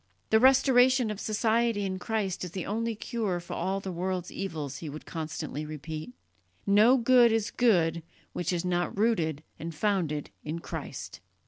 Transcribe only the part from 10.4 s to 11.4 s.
in Christ."